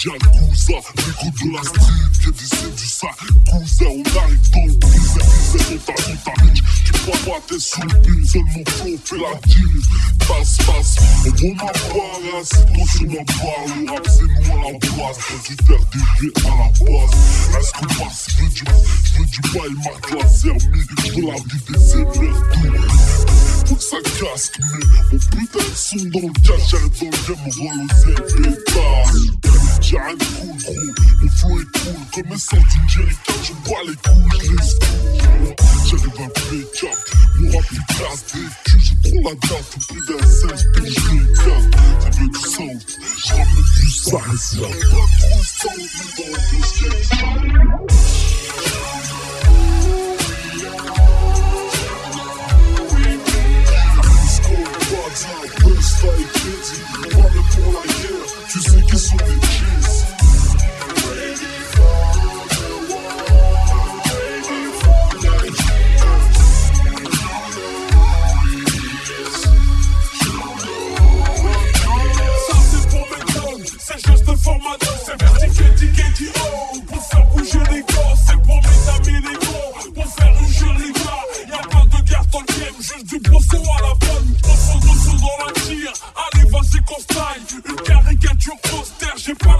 Jacuzza, 0.00 0.80
beaucoup 0.96 1.30
de 1.30 1.52
la. 1.52 1.99
T'es 7.50 7.58
sous 7.58 7.82
le 7.82 7.88
pin, 7.88 8.26
seul 8.26 8.42
mon 8.54 8.64
flow 8.64 9.18
la 9.18 9.34
deal. 9.46 9.82
Passe, 10.26 10.56
passe, 10.58 10.96
on 11.26 11.30
voit 11.30 11.66
ma 12.24 12.40
toi 12.44 12.84
sur 12.86 13.06
ma 13.06 13.22
barre. 13.24 13.66
Le 13.76 13.90
rap, 13.90 14.06
c'est 14.06 14.22
à 14.22 14.56
la 14.56 14.72
base. 14.78 15.18
Du 15.48 15.56
terre 15.56 15.84
DV 15.92 16.20
à 16.36 16.48
la 16.48 16.68
base. 16.78 17.14
Est-ce 17.58 17.72
qu'on 17.72 18.04
passe, 18.04 18.26
je 18.28 18.34
veux 18.42 18.50
du, 18.50 18.64
je 19.04 19.18
veux 19.18 19.26
du 19.26 19.40
bail, 19.52 19.72
marque 19.84 20.10
la 20.12 20.28
sermie. 20.28 20.84
Je 21.04 21.12
veux 21.12 21.26
la 21.26 21.34
vie 21.34 21.62
des 21.68 21.92
émers, 21.94 22.40
tout. 22.52 23.66
Faut 23.66 23.74
que 23.76 23.82
ça 23.82 23.96
casque, 24.18 24.58
mais 24.60 24.84
mon 25.12 25.18
putain 25.18 25.58
de 25.58 25.74
son 25.74 25.96
dans 25.96 26.26
le 26.26 26.32
cash, 26.42 26.64
j'arrive 26.70 26.94
dans 27.00 27.06
le 27.06 27.18
game, 27.26 27.42
on 27.46 27.50
voit. 27.50 27.80
J'ai 29.80 29.96
rien 29.98 30.14
de 30.14 30.24
cool, 30.24 30.56
gros, 30.62 30.74
mon 31.20 31.30
flow 31.30 31.60
est 31.60 31.70
cool, 31.78 32.00
comme 32.14 32.32
un 32.32 32.38
sardine 32.38 32.88
jerrycan, 32.88 33.34
je 33.42 33.52
bois 33.68 33.80
les 33.86 33.96
couilles, 33.96 34.40
je 34.44 34.50
les 34.50 35.19
mon 37.38 37.50
rap 37.50 37.66
il 37.72 37.80
culs, 38.64 38.80
je 38.80 38.92
prends 39.02 39.30
la 39.30 39.34
au 39.60 39.80
plus 39.88 40.02
d'un 40.06 40.22
16 40.26 40.66
piges, 40.74 40.94
je 42.00 42.20
les 42.20 42.30
je 43.16 43.40
trop 45.30 46.39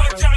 much 0.01 0.30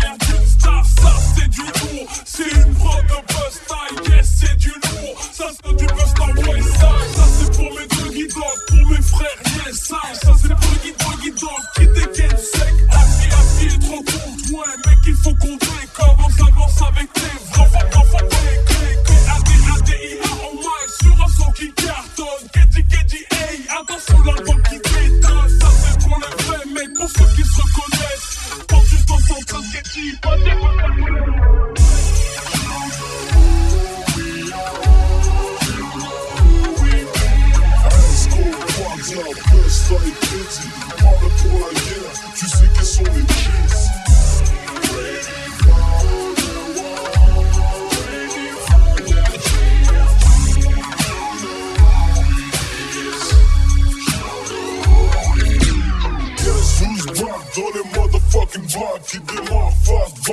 she's 29.93 30.19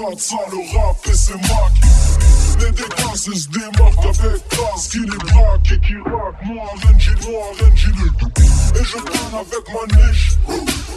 vente 0.00 0.20
ça 0.20 0.36
le 0.50 0.78
rap 0.78 0.96
et 1.06 1.14
c'est 1.14 1.34
Mac. 1.34 1.72
Les 2.60 2.70
déclasses 2.72 3.24
se 3.24 3.48
démarquent 3.48 4.06
avec 4.06 4.48
classe 4.48 4.88
qui 4.90 5.00
les 5.00 5.06
braque 5.06 5.72
et 5.72 5.80
qui 5.80 5.96
rack. 5.96 6.34
Moi, 6.44 6.64
RNG, 6.74 7.30
moi, 7.30 7.42
RNG, 7.60 7.82
les 7.98 8.80
Et 8.80 8.84
je 8.84 8.96
plane 8.98 9.34
avec 9.34 9.64
ma 9.68 10.08
niche. 10.08 10.32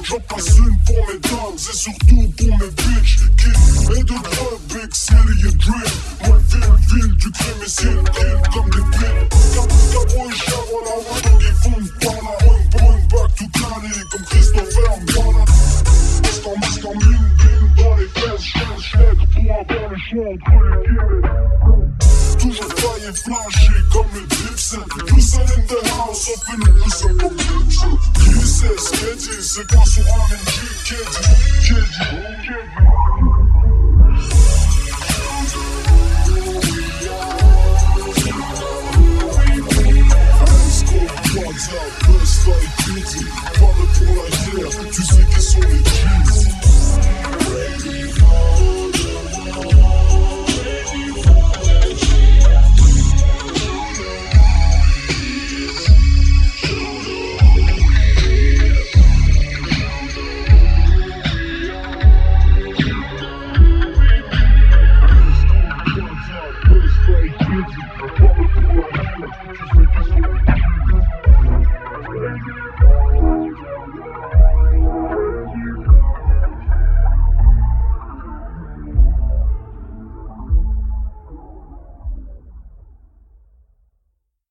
J'en 0.03 0.19
passe 0.19 0.57
une 0.57 0.77
pour 0.85 1.07
mes 1.07 1.19
dogs 1.19 1.55
et 1.55 1.75
surtout 1.75 2.33
pour 2.37 2.57
mes 2.59 2.71
bitches. 2.71 3.19
Kill 3.37 3.97
et 3.97 4.03
de 4.03 4.05
drogue, 4.05 4.59
big 4.69 4.93
city 4.93 5.47
et 5.47 5.51
drill. 5.51 5.91
Moi, 6.27 6.37
ville, 6.49 6.75
ville 6.87 7.15
du 7.15 7.31
crime 7.31 7.63
et 7.65 7.69
ciel, 7.69 7.99
fly 23.23 23.49
shit 23.49 23.89
coming 23.89 24.27
dipset. 24.27 24.87
You 25.15 25.21
said 25.21 25.49
in 25.57 25.65
the 25.67 25.79
house, 25.95 26.29
up 26.29 26.39
the 26.45 26.55
music 26.73 27.23
Out, 41.73 41.93
best 42.07 42.47
like 42.47 42.71
beauty. 42.85 43.62